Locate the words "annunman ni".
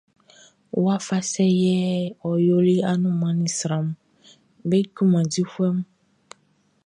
2.91-3.49